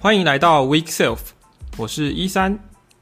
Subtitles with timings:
[0.00, 1.18] 欢迎来到 Week Self，
[1.76, 2.56] 我是一三，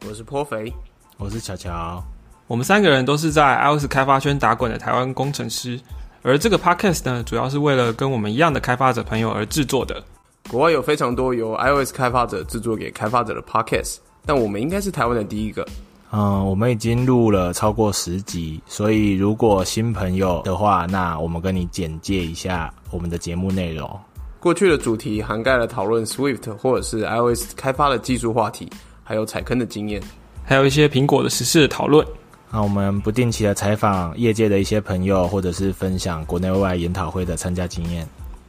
[0.09, 0.73] 我是颇肥，
[1.19, 2.03] 我是巧巧。
[2.47, 5.79] 我们三个人都是在 iOS 开发圈打滚的台湾工程师，
[6.23, 10.03] 而这个 Podcast 呢，主要是为了跟我们一样的开发者朋友而制作的。
[10.51, 15.69] 国外有非常多由 iOS 开发者制作给开发者的 Podcast，但我们应该是台湾的第一个。
[16.13, 24.01] 嗯，我们已经录了超过十集，所以如果新朋友的话，那我们跟你简介一下我们的节目内容。
[24.39, 28.71] 过去的主题涵盖了讨论 Swift 或者是 iOS 开发的技术话题，
[29.03, 30.01] 还有踩坑的经验，
[30.45, 32.07] 还有一些苹果的实事的讨论。
[32.51, 38.07] 那我们不定期的采访业界的一些朋友，或者是分享国内外研讨会的参加经验。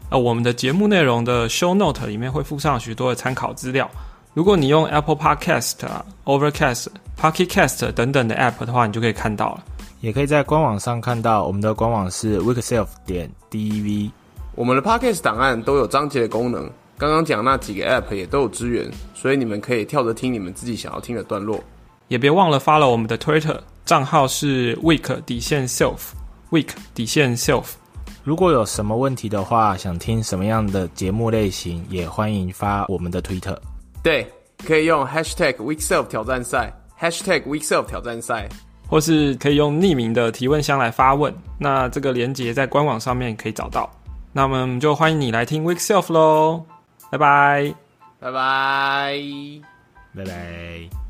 [0.10, 3.90] 呃，我们的节目内容的 Show Note 里面会附上许多的参考资料。
[4.34, 5.74] 如果你用 Apple Podcast、
[6.26, 6.88] Overcast、
[7.20, 9.64] Pocket Cast 等等的 App 的话，你就可以看到了。
[10.00, 14.12] 也可以在官网上看到，我们的官网是 Weekself 点 dev。
[14.58, 21.64] 我们的 Podcast 档案都有章节的功能，刚刚讲那几个 App 也都有支援，所以你们可以跳着听你们自己想要听的段落。
[22.08, 27.74] 也别忘了 follow 我们的 Twitter 账号是 Week 底线 Self，Week 底线 Self。
[28.24, 33.56] 如果有什么问题的话，想听什么样的节目类型，也欢迎发我们的 Twitter。
[34.02, 34.28] 对，
[34.66, 38.50] 可以用 Hashtag Weekself 挑战赛，Hashtag Weekself 挑战赛，
[38.90, 41.32] 或是可以用匿名的提问箱来发问。
[41.60, 43.88] 那这个连接在官网上面可以找到。
[44.34, 46.66] 那么我们就欢迎你来听 Weekself 喽，
[47.10, 47.74] 拜拜，
[48.20, 49.20] 拜拜，
[50.16, 51.07] 拜拜。